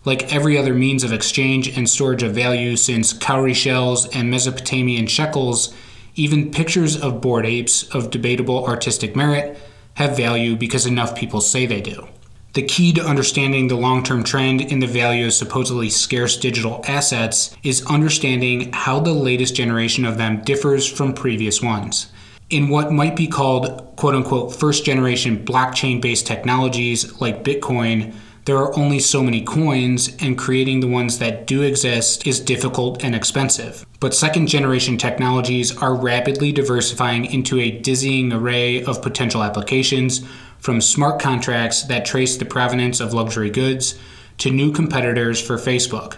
Like 0.04 0.30
every 0.32 0.58
other 0.58 0.74
means 0.74 1.04
of 1.04 1.12
exchange 1.14 1.74
and 1.74 1.88
storage 1.88 2.22
of 2.22 2.34
value 2.34 2.76
since 2.76 3.14
cowrie 3.14 3.54
shells 3.54 4.06
and 4.14 4.30
Mesopotamian 4.30 5.06
shekels 5.06 5.74
even 6.16 6.50
pictures 6.50 7.00
of 7.00 7.20
bored 7.20 7.46
apes 7.46 7.84
of 7.94 8.10
debatable 8.10 8.66
artistic 8.66 9.14
merit 9.14 9.58
have 9.94 10.16
value 10.16 10.56
because 10.56 10.86
enough 10.86 11.14
people 11.14 11.40
say 11.40 11.66
they 11.66 11.80
do. 11.80 12.08
The 12.54 12.62
key 12.62 12.92
to 12.94 13.04
understanding 13.04 13.68
the 13.68 13.76
long 13.76 14.02
term 14.02 14.24
trend 14.24 14.62
in 14.62 14.78
the 14.78 14.86
value 14.86 15.26
of 15.26 15.34
supposedly 15.34 15.90
scarce 15.90 16.38
digital 16.38 16.82
assets 16.88 17.54
is 17.62 17.84
understanding 17.84 18.72
how 18.72 18.98
the 18.98 19.12
latest 19.12 19.54
generation 19.54 20.06
of 20.06 20.16
them 20.16 20.42
differs 20.42 20.90
from 20.90 21.12
previous 21.12 21.60
ones. 21.60 22.10
In 22.48 22.70
what 22.70 22.92
might 22.92 23.14
be 23.14 23.26
called 23.26 23.94
quote 23.96 24.14
unquote 24.14 24.56
first 24.56 24.86
generation 24.86 25.44
blockchain 25.44 26.00
based 26.00 26.26
technologies 26.26 27.20
like 27.20 27.44
Bitcoin, 27.44 28.14
there 28.46 28.56
are 28.56 28.76
only 28.78 29.00
so 29.00 29.24
many 29.24 29.42
coins, 29.42 30.16
and 30.20 30.38
creating 30.38 30.78
the 30.78 30.86
ones 30.86 31.18
that 31.18 31.48
do 31.48 31.62
exist 31.62 32.26
is 32.26 32.38
difficult 32.38 33.02
and 33.02 33.12
expensive. 33.12 33.84
But 33.98 34.14
second 34.14 34.46
generation 34.46 34.96
technologies 34.96 35.76
are 35.78 35.96
rapidly 35.96 36.52
diversifying 36.52 37.24
into 37.24 37.58
a 37.58 37.72
dizzying 37.72 38.32
array 38.32 38.84
of 38.84 39.02
potential 39.02 39.42
applications, 39.42 40.24
from 40.60 40.80
smart 40.80 41.20
contracts 41.20 41.82
that 41.84 42.06
trace 42.06 42.36
the 42.36 42.44
provenance 42.44 43.00
of 43.00 43.12
luxury 43.12 43.50
goods 43.50 43.98
to 44.38 44.50
new 44.50 44.70
competitors 44.72 45.40
for 45.44 45.56
Facebook. 45.56 46.16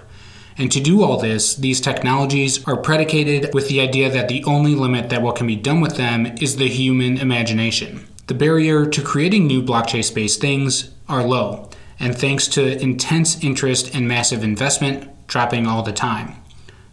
And 0.58 0.70
to 0.73 0.80
do 0.80 1.02
all 1.02 1.18
this, 1.18 1.54
these 1.54 1.80
technologies 1.80 2.62
are 2.66 2.76
predicated 2.76 3.54
with 3.54 3.68
the 3.68 3.80
idea 3.80 4.11
that 4.11 4.28
the 4.28 4.44
only 4.44 4.75
limit 4.75 5.08
that 5.08 5.23
what 5.23 5.37
can 5.37 5.47
be 5.47 5.56
done 5.56 5.80
with 5.80 5.97
them 5.97 6.26
is 6.42 6.56
the 6.56 6.68
human 6.68 7.16
imagination. 7.16 8.06
The 8.26 8.35
barrier 8.35 8.85
to 8.85 9.02
creating 9.02 9.47
new 9.47 9.62
blockchain 9.62 10.14
based 10.14 10.42
things 10.42 10.90
are 11.08 11.25
low, 11.25 11.70
and 12.00 12.16
thanks 12.16 12.46
to 12.48 12.80
intense 12.80 13.42
interest 13.42 13.94
and 13.94 14.06
massive 14.06 14.44
investment, 14.44 15.08
dropping 15.26 15.66
all 15.66 15.82
the 15.82 15.92
time. 15.92 16.34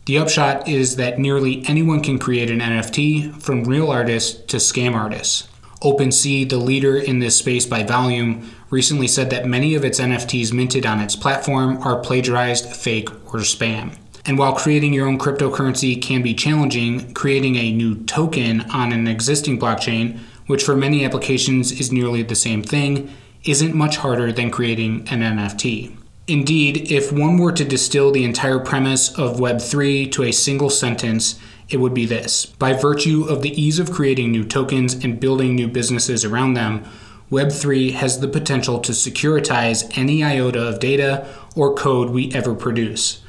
The 0.05 0.17
upshot 0.19 0.67
is 0.67 0.97
that 0.97 1.17
nearly 1.17 1.63
anyone 1.67 2.01
can 2.01 2.19
create 2.19 2.51
an 2.51 2.59
NFT, 2.59 3.41
from 3.41 3.63
real 3.63 3.89
artists 3.89 4.39
to 4.45 4.57
scam 4.57 4.93
artists. 4.93 5.47
OpenSea, 5.81 6.49
the 6.49 6.57
leader 6.57 6.97
in 6.97 7.19
this 7.19 7.37
space 7.37 7.65
by 7.65 7.83
volume, 7.83 8.51
recently 8.69 9.07
said 9.07 9.29
that 9.29 9.47
many 9.47 9.75
of 9.75 9.83
its 9.83 9.99
NFTs 9.99 10.53
minted 10.53 10.85
on 10.85 10.99
its 10.99 11.15
platform 11.15 11.77
are 11.81 11.99
plagiarized, 11.99 12.67
fake, 12.67 13.09
or 13.33 13.39
spam. 13.39 13.97
And 14.25 14.39
while 14.39 14.53
creating 14.53 14.93
your 14.93 15.07
own 15.07 15.19
cryptocurrency 15.19 16.01
can 16.01 16.23
be 16.23 16.33
challenging, 16.33 17.13
creating 17.13 17.55
a 17.55 17.71
new 17.71 18.03
token 18.05 18.61
on 18.71 18.91
an 18.91 19.07
existing 19.07 19.59
blockchain, 19.59 20.19
which 20.47 20.63
for 20.63 20.75
many 20.75 21.05
applications 21.05 21.71
is 21.71 21.91
nearly 21.91 22.23
the 22.23 22.35
same 22.35 22.63
thing, 22.63 23.11
isn't 23.45 23.75
much 23.75 23.97
harder 23.97 24.31
than 24.31 24.51
creating 24.51 25.07
an 25.09 25.21
NFT. 25.21 25.95
Indeed, 26.27 26.91
if 26.91 27.11
one 27.11 27.37
were 27.37 27.51
to 27.51 27.63
distill 27.63 28.11
the 28.11 28.23
entire 28.23 28.59
premise 28.59 29.09
of 29.17 29.37
Web3 29.37 30.11
to 30.13 30.23
a 30.23 30.31
single 30.31 30.71
sentence, 30.71 31.39
it 31.69 31.77
would 31.77 31.93
be 31.93 32.07
this. 32.07 32.47
By 32.47 32.73
virtue 32.73 33.25
of 33.29 33.43
the 33.43 33.61
ease 33.61 33.77
of 33.77 33.91
creating 33.91 34.31
new 34.31 34.43
tokens 34.43 34.93
and 34.93 35.19
building 35.19 35.55
new 35.55 35.67
businesses 35.67 36.25
around 36.25 36.55
them, 36.55 36.83
Web3 37.31 37.93
has 37.93 38.19
the 38.19 38.27
potential 38.27 38.79
to 38.79 38.91
securitize 38.91 39.95
any 39.97 40.23
iota 40.23 40.67
of 40.67 40.79
data 40.79 41.27
or 41.55 41.75
code 41.75 42.09
we 42.09 42.33
ever 42.33 42.55
produce. 42.55 43.21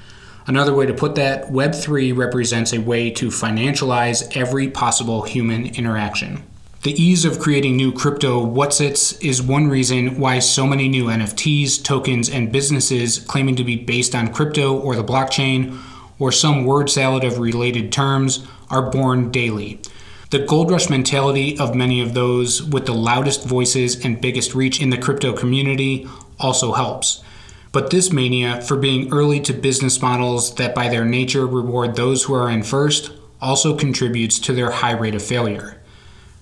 Another 0.46 0.74
way 0.74 0.86
to 0.86 0.94
put 0.94 1.16
that, 1.16 1.50
Web3 1.50 2.16
represents 2.16 2.72
a 2.72 2.80
way 2.80 3.10
to 3.10 3.28
financialize 3.28 4.36
every 4.36 4.68
possible 4.68 5.22
human 5.22 5.66
interaction. 5.66 6.42
The 6.86 7.02
ease 7.02 7.24
of 7.24 7.40
creating 7.40 7.76
new 7.76 7.90
crypto 7.90 8.46
whatsits 8.46 9.20
is 9.20 9.42
one 9.42 9.66
reason 9.66 10.20
why 10.20 10.38
so 10.38 10.68
many 10.68 10.88
new 10.88 11.06
NFTs, 11.06 11.82
tokens, 11.82 12.30
and 12.30 12.52
businesses 12.52 13.18
claiming 13.18 13.56
to 13.56 13.64
be 13.64 13.74
based 13.74 14.14
on 14.14 14.32
crypto 14.32 14.78
or 14.78 14.94
the 14.94 15.02
blockchain 15.02 15.80
or 16.20 16.30
some 16.30 16.64
word 16.64 16.88
salad 16.88 17.24
of 17.24 17.40
related 17.40 17.90
terms 17.90 18.46
are 18.70 18.88
born 18.88 19.32
daily. 19.32 19.80
The 20.30 20.46
gold 20.46 20.70
rush 20.70 20.88
mentality 20.88 21.58
of 21.58 21.74
many 21.74 22.00
of 22.00 22.14
those 22.14 22.62
with 22.62 22.86
the 22.86 22.94
loudest 22.94 23.44
voices 23.44 24.04
and 24.04 24.20
biggest 24.20 24.54
reach 24.54 24.80
in 24.80 24.90
the 24.90 24.96
crypto 24.96 25.32
community 25.32 26.06
also 26.38 26.72
helps. 26.72 27.20
But 27.72 27.90
this 27.90 28.12
mania 28.12 28.60
for 28.60 28.76
being 28.76 29.12
early 29.12 29.40
to 29.40 29.52
business 29.52 30.00
models 30.00 30.54
that 30.54 30.72
by 30.72 30.88
their 30.88 31.04
nature 31.04 31.48
reward 31.48 31.96
those 31.96 32.22
who 32.22 32.34
are 32.34 32.48
in 32.48 32.62
first 32.62 33.10
also 33.40 33.76
contributes 33.76 34.38
to 34.38 34.52
their 34.52 34.70
high 34.70 34.92
rate 34.92 35.16
of 35.16 35.22
failure. 35.24 35.82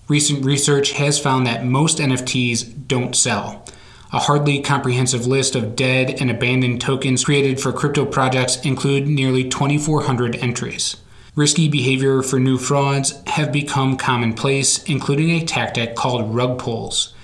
Recent 0.07 0.45
research 0.45 0.93
has 0.93 1.19
found 1.19 1.47
that 1.47 1.65
most 1.65 1.97
NFTs 1.97 2.87
don't 2.89 3.17
sell. 3.17 3.65
A 4.13 4.19
hardly 4.19 4.61
comprehensive 4.61 5.27
list 5.27 5.55
of 5.55 5.75
dead 5.75 6.21
and 6.21 6.31
abandoned 6.31 6.83
tokens 6.83 7.25
created 7.25 7.59
for 7.59 7.73
crypto 7.73 8.05
projects 8.05 8.61
include 8.67 9.09
nearly 9.09 9.49
2,400 9.49 10.37
entries. 10.37 10.99
Risky 11.35 11.69
behavior 11.69 12.23
for 12.23 12.39
new 12.39 12.59
frauds 12.59 13.21
have 13.29 13.51
become 13.51 13.97
commonplace, 13.97 14.85
including 14.85 15.31
a 15.31 15.45
tactic 15.45 15.97
called 15.97 16.35
rug 16.35 16.59
pulls. 16.59 17.15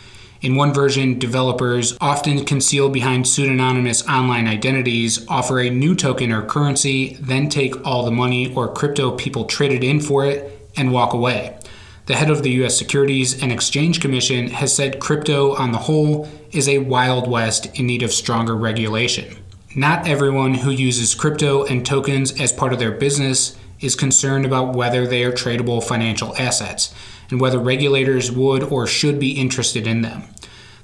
In 0.41 0.57
one 0.57 0.73
version, 0.73 1.19
developers, 1.19 1.99
often 2.01 2.47
concealed 2.47 2.95
behind 2.95 3.27
pseudonymous 3.27 4.09
online 4.09 4.49
identities, 4.49 5.25
offer 5.29 5.61
a 5.61 5.69
new 5.69 5.95
token 5.95 6.33
or 6.33 6.43
currency, 6.43 7.19
then 7.21 7.51
take 7.51 7.87
all 7.87 8.05
the 8.05 8.11
money 8.11 8.55
or 8.55 8.73
crypto 8.73 9.11
people 9.11 9.45
traded 9.45 9.85
in 9.85 10.01
for 10.01 10.25
it 10.25 10.67
and 10.79 10.93
walk 10.93 11.13
away. 11.13 11.59
The 12.07 12.17
head 12.17 12.31
of 12.31 12.43
the 12.43 12.51
U.S. 12.53 12.77
Securities 12.77 13.41
and 13.43 13.53
Exchange 13.53 14.01
Commission 14.01 14.49
has 14.49 14.75
said 14.75 15.01
crypto, 15.01 15.55
on 15.55 15.73
the 15.73 15.79
whole, 15.79 16.29
is 16.51 16.69
a 16.69 16.79
wild 16.79 17.29
west 17.29 17.79
in 17.79 17.87
need 17.87 18.03
of 18.03 18.13
stronger 18.13 18.57
regulation. 18.57 19.37
Not 19.77 20.09
everyone 20.09 20.55
who 20.55 20.71
uses 20.71 21.15
crypto 21.15 21.65
and 21.65 21.87
tokens 21.87 22.41
as 22.41 22.53
part 22.53 22.73
of 22.73 22.79
their 22.81 22.91
business 22.91 23.57
is 23.79 23.95
concerned 23.95 24.45
about 24.45 24.75
whether 24.75 25.07
they 25.07 25.23
are 25.25 25.33
tradable 25.33 25.83
financial 25.83 26.37
assets 26.37 26.93
and 27.31 27.41
whether 27.41 27.59
regulators 27.59 28.33
would 28.33 28.65
or 28.65 28.87
should 28.87 29.21
be 29.21 29.39
interested 29.39 29.87
in 29.87 30.03
them. 30.03 30.25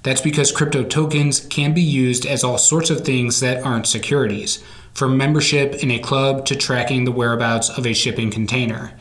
That's 0.03 0.21
because 0.21 0.53
crypto 0.53 0.85
tokens 0.85 1.41
can 1.41 1.75
be 1.75 1.83
used 1.83 2.27
as 2.27 2.45
all 2.45 2.59
sorts 2.59 2.91
of 2.91 3.01
things 3.01 3.41
that 3.41 3.65
aren't 3.65 3.89
securities, 3.89 4.63
from 4.95 5.17
membership 5.17 5.83
in 5.83 5.91
a 5.91 5.99
club 5.99 6.47
to 6.47 6.55
tracking 6.55 7.05
the 7.05 7.13
whereabouts 7.13 7.69
of 7.69 7.87
a 7.87 7.93
shipping 7.93 8.31
container. 8.31 8.93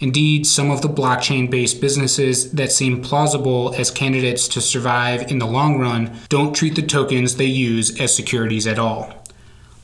Indeed, 0.00 0.46
some 0.46 0.70
of 0.70 0.80
the 0.80 0.88
blockchain 0.88 1.50
based 1.50 1.80
businesses 1.80 2.52
that 2.52 2.70
seem 2.70 3.02
plausible 3.02 3.74
as 3.76 3.90
candidates 3.90 4.46
to 4.48 4.60
survive 4.60 5.30
in 5.30 5.38
the 5.38 5.46
long 5.46 5.80
run 5.80 6.16
don't 6.28 6.54
treat 6.54 6.76
the 6.76 6.82
tokens 6.82 7.36
they 7.36 7.46
use 7.46 8.00
as 8.00 8.14
securities 8.14 8.66
at 8.66 8.78
all. 8.78 9.12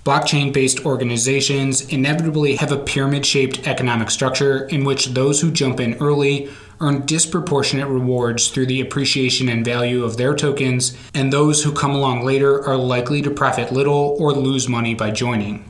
Blockchain 0.04 0.52
based 0.52 0.85
organizations 0.85 1.88
inevitably 1.88 2.56
have 2.56 2.71
a 2.71 2.76
pyramid 2.76 3.25
shaped 3.25 3.66
economic 3.66 4.11
structure 4.11 4.66
in 4.66 4.85
which 4.85 5.06
those 5.06 5.40
who 5.40 5.50
jump 5.50 5.80
in 5.80 5.94
early 5.94 6.49
earn 6.80 7.06
disproportionate 7.06 7.88
rewards 7.88 8.49
through 8.49 8.66
the 8.66 8.80
appreciation 8.80 9.49
and 9.49 9.64
value 9.64 10.04
of 10.04 10.16
their 10.16 10.35
tokens, 10.35 10.97
and 11.14 11.33
those 11.33 11.62
who 11.62 11.73
come 11.73 11.92
along 11.92 12.25
later 12.25 12.62
are 12.68 12.76
likely 12.76 13.23
to 13.23 13.30
profit 13.30 13.73
little 13.73 14.16
or 14.18 14.33
lose 14.33 14.68
money 14.68 14.94
by 14.94 15.11
joining. 15.11 15.64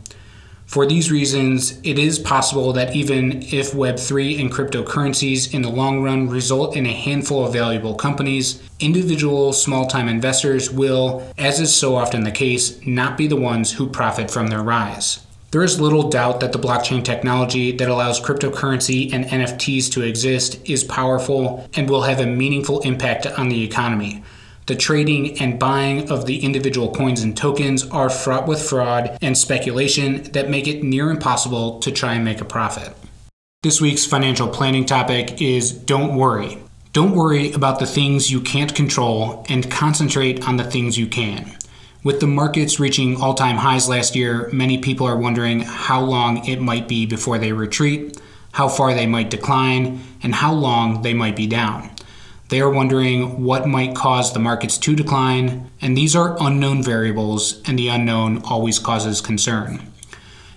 For 0.66 0.86
these 0.86 1.10
reasons, 1.10 1.78
it 1.82 1.98
is 1.98 2.18
possible 2.18 2.72
that 2.72 2.96
even 2.96 3.42
if 3.42 3.72
Web3 3.72 4.40
and 4.40 4.50
cryptocurrencies 4.50 5.52
in 5.52 5.62
the 5.62 5.68
long 5.68 6.02
run 6.02 6.28
result 6.28 6.74
in 6.74 6.86
a 6.86 6.92
handful 6.92 7.46
of 7.46 7.52
valuable 7.52 7.94
companies, 7.94 8.62
individual 8.80 9.52
small 9.52 9.86
time 9.86 10.08
investors 10.08 10.70
will, 10.70 11.22
as 11.36 11.60
is 11.60 11.74
so 11.74 11.96
often 11.96 12.24
the 12.24 12.30
case, 12.30 12.84
not 12.86 13.18
be 13.18 13.26
the 13.26 13.36
ones 13.36 13.72
who 13.72 13.88
profit 13.88 14.30
from 14.30 14.48
their 14.48 14.62
rise. 14.62 15.20
There 15.50 15.62
is 15.62 15.80
little 15.80 16.08
doubt 16.08 16.40
that 16.40 16.52
the 16.52 16.58
blockchain 16.58 17.04
technology 17.04 17.70
that 17.76 17.88
allows 17.88 18.20
cryptocurrency 18.20 19.12
and 19.12 19.24
NFTs 19.26 19.92
to 19.92 20.02
exist 20.02 20.58
is 20.64 20.82
powerful 20.82 21.68
and 21.74 21.88
will 21.88 22.02
have 22.02 22.18
a 22.18 22.26
meaningful 22.26 22.80
impact 22.80 23.26
on 23.26 23.50
the 23.50 23.62
economy 23.62 24.24
the 24.66 24.74
trading 24.74 25.38
and 25.40 25.58
buying 25.58 26.10
of 26.10 26.26
the 26.26 26.42
individual 26.42 26.90
coins 26.90 27.22
and 27.22 27.36
tokens 27.36 27.86
are 27.90 28.08
fraught 28.08 28.48
with 28.48 28.62
fraud 28.62 29.18
and 29.20 29.36
speculation 29.36 30.22
that 30.32 30.48
make 30.48 30.66
it 30.66 30.82
near 30.82 31.10
impossible 31.10 31.80
to 31.80 31.92
try 31.92 32.14
and 32.14 32.24
make 32.24 32.40
a 32.40 32.46
profit. 32.46 32.94
This 33.62 33.80
week's 33.80 34.06
financial 34.06 34.48
planning 34.48 34.86
topic 34.86 35.40
is 35.40 35.72
Don't 35.72 36.16
Worry. 36.16 36.58
Don't 36.92 37.14
worry 37.14 37.52
about 37.52 37.78
the 37.78 37.86
things 37.86 38.30
you 38.30 38.40
can't 38.40 38.74
control 38.74 39.44
and 39.48 39.70
concentrate 39.70 40.46
on 40.46 40.56
the 40.56 40.64
things 40.64 40.98
you 40.98 41.06
can. 41.06 41.56
With 42.02 42.20
the 42.20 42.26
markets 42.26 42.78
reaching 42.78 43.20
all 43.20 43.34
time 43.34 43.56
highs 43.56 43.88
last 43.88 44.14
year, 44.14 44.48
many 44.52 44.78
people 44.78 45.06
are 45.06 45.16
wondering 45.16 45.60
how 45.60 46.02
long 46.02 46.46
it 46.46 46.60
might 46.60 46.86
be 46.86 47.06
before 47.06 47.38
they 47.38 47.52
retreat, 47.52 48.20
how 48.52 48.68
far 48.68 48.94
they 48.94 49.06
might 49.06 49.30
decline, 49.30 50.00
and 50.22 50.34
how 50.34 50.52
long 50.52 51.02
they 51.02 51.14
might 51.14 51.34
be 51.34 51.46
down. 51.46 51.93
They 52.48 52.60
are 52.60 52.70
wondering 52.70 53.42
what 53.42 53.66
might 53.66 53.94
cause 53.94 54.32
the 54.32 54.38
markets 54.38 54.76
to 54.78 54.94
decline, 54.94 55.70
and 55.80 55.96
these 55.96 56.14
are 56.14 56.36
unknown 56.40 56.82
variables, 56.82 57.62
and 57.66 57.78
the 57.78 57.88
unknown 57.88 58.42
always 58.44 58.78
causes 58.78 59.20
concern. 59.20 59.92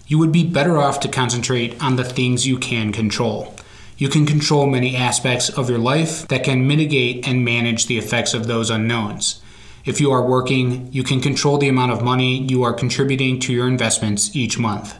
You 0.05 0.19
would 0.19 0.31
be 0.31 0.43
better 0.43 0.77
off 0.77 0.99
to 1.01 1.07
concentrate 1.07 1.81
on 1.81 1.95
the 1.95 2.03
things 2.03 2.45
you 2.45 2.57
can 2.57 2.91
control. 2.91 3.55
You 3.97 4.09
can 4.09 4.25
control 4.25 4.67
many 4.67 4.95
aspects 4.95 5.49
of 5.49 5.69
your 5.69 5.79
life 5.79 6.27
that 6.27 6.43
can 6.43 6.67
mitigate 6.67 7.27
and 7.27 7.43
manage 7.43 7.87
the 7.87 7.97
effects 7.97 8.33
of 8.33 8.47
those 8.47 8.69
unknowns. 8.69 9.41
If 9.85 10.01
you 10.01 10.11
are 10.11 10.25
working, 10.25 10.91
you 10.91 11.03
can 11.03 11.21
control 11.21 11.57
the 11.57 11.69
amount 11.69 11.93
of 11.93 12.03
money 12.03 12.43
you 12.43 12.63
are 12.63 12.73
contributing 12.73 13.39
to 13.39 13.53
your 13.53 13.67
investments 13.67 14.35
each 14.35 14.59
month. 14.59 14.95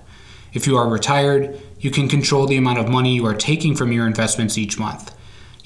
If 0.54 0.66
you 0.66 0.78
are 0.78 0.90
retired, 0.90 1.60
you 1.80 1.92
can 1.92 2.08
control 2.08 2.48
the 2.48 2.58
amount 2.58 2.80
of 2.80 2.90
money 2.90 3.14
you 3.14 3.26
are 3.26 3.36
taking 3.36 3.76
from 3.76 3.92
your 3.92 4.08
investments 4.08 4.58
each 4.58 4.80
month. 4.80 5.14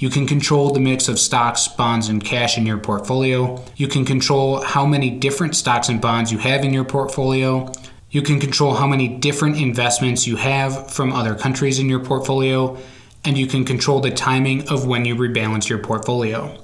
You 0.01 0.09
can 0.09 0.25
control 0.25 0.71
the 0.71 0.79
mix 0.79 1.07
of 1.07 1.19
stocks, 1.19 1.67
bonds, 1.67 2.09
and 2.09 2.23
cash 2.23 2.57
in 2.57 2.65
your 2.65 2.79
portfolio. 2.79 3.63
You 3.75 3.87
can 3.87 4.03
control 4.03 4.59
how 4.59 4.83
many 4.83 5.11
different 5.11 5.55
stocks 5.55 5.89
and 5.89 6.01
bonds 6.01 6.31
you 6.31 6.39
have 6.39 6.65
in 6.65 6.73
your 6.73 6.85
portfolio. 6.85 7.71
You 8.09 8.23
can 8.23 8.39
control 8.39 8.73
how 8.73 8.87
many 8.87 9.07
different 9.07 9.61
investments 9.61 10.25
you 10.25 10.37
have 10.37 10.89
from 10.89 11.13
other 11.13 11.35
countries 11.35 11.77
in 11.77 11.87
your 11.87 12.03
portfolio. 12.03 12.79
And 13.23 13.37
you 13.37 13.45
can 13.45 13.63
control 13.63 13.99
the 13.99 14.09
timing 14.09 14.67
of 14.69 14.87
when 14.87 15.05
you 15.05 15.13
rebalance 15.13 15.69
your 15.69 15.77
portfolio. 15.77 16.59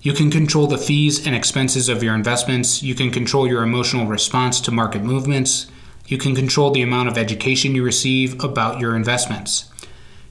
You 0.00 0.12
can 0.12 0.30
control 0.30 0.68
the 0.68 0.78
fees 0.78 1.26
and 1.26 1.34
expenses 1.34 1.88
of 1.88 2.04
your 2.04 2.14
investments. 2.14 2.84
You 2.84 2.94
can 2.94 3.10
control 3.10 3.48
your 3.48 3.64
emotional 3.64 4.06
response 4.06 4.60
to 4.60 4.70
market 4.70 5.02
movements. 5.02 5.66
You 6.06 6.18
can 6.18 6.36
control 6.36 6.70
the 6.70 6.82
amount 6.82 7.08
of 7.08 7.18
education 7.18 7.74
you 7.74 7.82
receive 7.82 8.40
about 8.44 8.78
your 8.78 8.94
investments. 8.94 9.64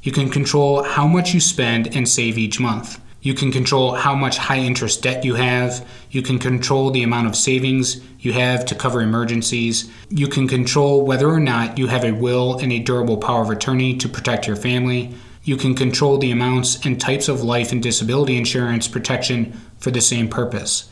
You 0.01 0.11
can 0.11 0.29
control 0.29 0.83
how 0.83 1.07
much 1.07 1.33
you 1.33 1.39
spend 1.39 1.95
and 1.95 2.07
save 2.07 2.37
each 2.37 2.59
month. 2.59 2.99
You 3.21 3.33
can 3.33 3.51
control 3.51 3.95
how 3.95 4.15
much 4.15 4.37
high 4.37 4.59
interest 4.59 5.03
debt 5.03 5.25
you 5.25 5.35
have. 5.35 5.85
You 6.09 6.21
can 6.21 6.39
control 6.39 6.89
the 6.89 7.03
amount 7.03 7.27
of 7.27 7.35
savings 7.35 7.99
you 8.19 8.31
have 8.31 8.65
to 8.65 8.75
cover 8.75 9.01
emergencies. 9.01 9.91
You 10.09 10.27
can 10.27 10.47
control 10.47 11.05
whether 11.05 11.27
or 11.27 11.39
not 11.41 11.77
you 11.77 11.87
have 11.87 12.05
a 12.05 12.13
will 12.13 12.57
and 12.59 12.71
a 12.71 12.79
durable 12.79 13.17
power 13.17 13.41
of 13.41 13.49
attorney 13.49 13.97
to 13.97 14.07
protect 14.07 14.47
your 14.47 14.55
family. 14.55 15.13
You 15.43 15.57
can 15.57 15.75
control 15.75 16.17
the 16.17 16.31
amounts 16.31 16.85
and 16.85 16.99
types 16.99 17.27
of 17.27 17.43
life 17.43 17.73
and 17.73 17.83
disability 17.83 18.37
insurance 18.37 18.87
protection 18.87 19.59
for 19.79 19.91
the 19.91 20.01
same 20.01 20.29
purpose. 20.29 20.89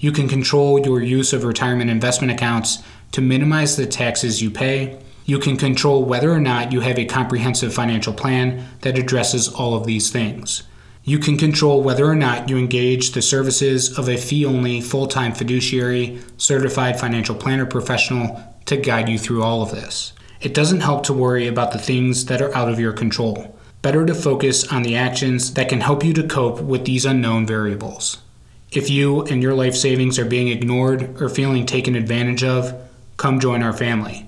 You 0.00 0.10
can 0.10 0.28
control 0.28 0.80
your 0.80 1.00
use 1.00 1.32
of 1.32 1.44
retirement 1.44 1.90
investment 1.90 2.32
accounts 2.32 2.82
to 3.12 3.20
minimize 3.20 3.76
the 3.76 3.86
taxes 3.86 4.42
you 4.42 4.50
pay. 4.50 4.98
You 5.28 5.38
can 5.38 5.58
control 5.58 6.06
whether 6.06 6.32
or 6.32 6.40
not 6.40 6.72
you 6.72 6.80
have 6.80 6.98
a 6.98 7.04
comprehensive 7.04 7.74
financial 7.74 8.14
plan 8.14 8.66
that 8.80 8.96
addresses 8.96 9.46
all 9.46 9.74
of 9.74 9.84
these 9.84 10.08
things. 10.08 10.62
You 11.04 11.18
can 11.18 11.36
control 11.36 11.82
whether 11.82 12.06
or 12.06 12.14
not 12.14 12.48
you 12.48 12.56
engage 12.56 13.10
the 13.10 13.20
services 13.20 13.98
of 13.98 14.08
a 14.08 14.16
fee 14.16 14.46
only, 14.46 14.80
full 14.80 15.06
time 15.06 15.34
fiduciary, 15.34 16.18
certified 16.38 16.98
financial 16.98 17.34
planner 17.34 17.66
professional 17.66 18.42
to 18.64 18.78
guide 18.78 19.10
you 19.10 19.18
through 19.18 19.42
all 19.42 19.60
of 19.60 19.70
this. 19.70 20.14
It 20.40 20.54
doesn't 20.54 20.80
help 20.80 21.04
to 21.04 21.12
worry 21.12 21.46
about 21.46 21.72
the 21.72 21.78
things 21.78 22.24
that 22.24 22.40
are 22.40 22.54
out 22.56 22.70
of 22.70 22.80
your 22.80 22.94
control. 22.94 23.54
Better 23.82 24.06
to 24.06 24.14
focus 24.14 24.66
on 24.72 24.82
the 24.82 24.96
actions 24.96 25.52
that 25.52 25.68
can 25.68 25.82
help 25.82 26.02
you 26.02 26.14
to 26.14 26.26
cope 26.26 26.62
with 26.62 26.86
these 26.86 27.04
unknown 27.04 27.46
variables. 27.46 28.16
If 28.72 28.88
you 28.88 29.24
and 29.24 29.42
your 29.42 29.52
life 29.52 29.74
savings 29.74 30.18
are 30.18 30.24
being 30.24 30.48
ignored 30.48 31.20
or 31.20 31.28
feeling 31.28 31.66
taken 31.66 31.96
advantage 31.96 32.44
of, 32.44 32.74
come 33.18 33.40
join 33.40 33.62
our 33.62 33.74
family. 33.74 34.27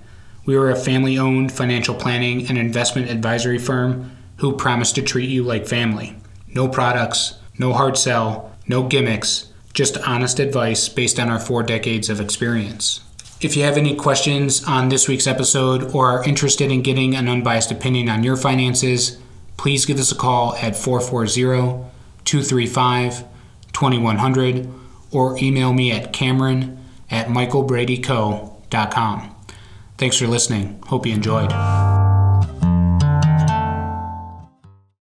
We 0.50 0.56
are 0.56 0.68
a 0.68 0.74
family 0.74 1.16
owned 1.16 1.52
financial 1.52 1.94
planning 1.94 2.48
and 2.48 2.58
investment 2.58 3.08
advisory 3.08 3.60
firm 3.60 4.16
who 4.38 4.56
promise 4.56 4.90
to 4.94 5.02
treat 5.02 5.30
you 5.30 5.44
like 5.44 5.68
family. 5.68 6.16
No 6.48 6.66
products, 6.66 7.38
no 7.56 7.72
hard 7.72 7.96
sell, 7.96 8.50
no 8.66 8.82
gimmicks, 8.82 9.52
just 9.74 9.96
honest 9.98 10.40
advice 10.40 10.88
based 10.88 11.20
on 11.20 11.30
our 11.30 11.38
four 11.38 11.62
decades 11.62 12.10
of 12.10 12.20
experience. 12.20 13.00
If 13.40 13.56
you 13.56 13.62
have 13.62 13.76
any 13.76 13.94
questions 13.94 14.64
on 14.64 14.88
this 14.88 15.06
week's 15.06 15.28
episode 15.28 15.94
or 15.94 16.08
are 16.08 16.24
interested 16.24 16.72
in 16.72 16.82
getting 16.82 17.14
an 17.14 17.28
unbiased 17.28 17.70
opinion 17.70 18.08
on 18.08 18.24
your 18.24 18.36
finances, 18.36 19.20
please 19.56 19.86
give 19.86 20.00
us 20.00 20.10
a 20.10 20.16
call 20.16 20.56
at 20.56 20.74
440 20.74 21.84
235 22.24 23.22
2100 23.72 24.68
or 25.12 25.38
email 25.38 25.72
me 25.72 25.92
at 25.92 26.12
cameron 26.12 26.84
at 27.08 27.28
michaelbradyco.com. 27.28 29.36
Thanks 30.00 30.16
for 30.16 30.26
listening. 30.26 30.82
Hope 30.86 31.04
you 31.04 31.12
enjoyed. 31.12 31.52